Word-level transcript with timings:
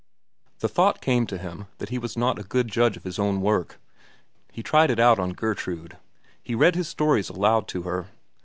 The 0.61 0.67
thought 0.67 0.99
came 0.99 1.27
to 1.27 1.37
him 1.37 1.67
that 1.77 1.89
he 1.89 1.99
was 1.99 2.17
not 2.17 2.39
a 2.39 2.43
good 2.43 2.69
judge 2.69 2.97
of 2.97 3.03
his 3.03 3.19
own 3.19 3.39
work. 3.39 3.79
He 4.51 4.63
tried 4.63 4.89
it 4.89 4.99
out 4.99 5.19
on 5.19 5.33
Gertrude. 5.33 5.95
He 6.41 6.55
read 6.55 6.73
his 6.73 6.87
stories 6.87 7.29
aloud 7.29 7.67
to 7.67 7.83
her. 7.83 8.07